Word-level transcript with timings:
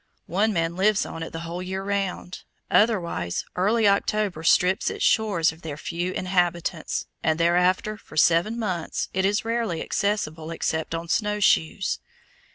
One 0.25 0.51
man 0.51 0.75
lives 0.75 1.05
on 1.05 1.21
it 1.21 1.31
the 1.31 1.41
whole 1.41 1.61
year 1.61 1.83
round; 1.83 2.41
otherwise 2.71 3.45
early 3.55 3.87
October 3.87 4.41
strips 4.41 4.89
its 4.89 5.03
shores 5.05 5.51
of 5.51 5.61
their 5.61 5.77
few 5.77 6.11
inhabitants, 6.13 7.05
and 7.21 7.39
thereafter, 7.39 7.97
for 7.97 8.17
seven 8.17 8.57
months, 8.57 9.09
it 9.13 9.25
is 9.25 9.45
rarely 9.45 9.79
accessible 9.79 10.49
except 10.49 10.95
on 10.95 11.07
snowshoes. 11.07 11.99